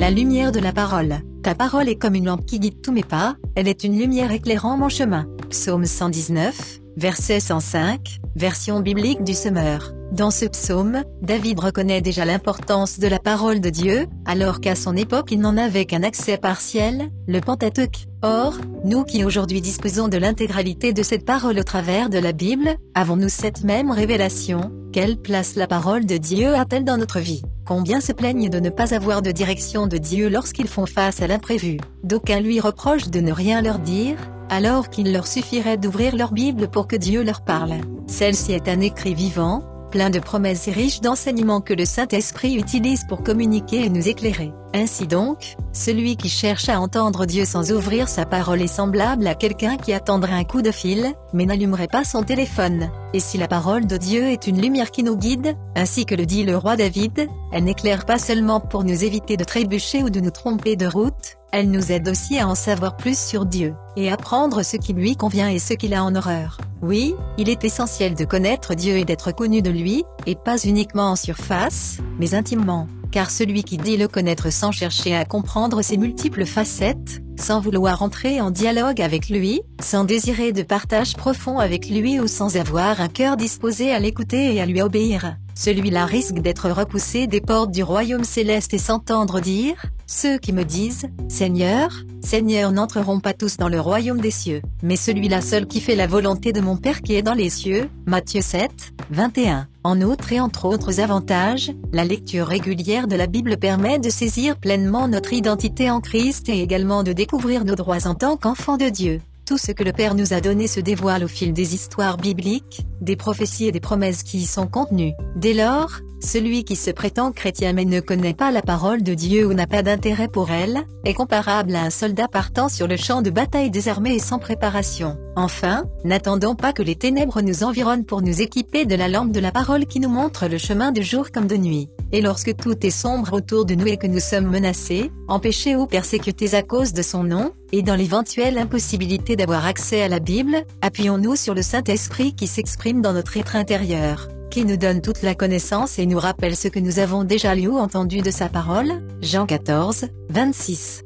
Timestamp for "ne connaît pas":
117.84-118.52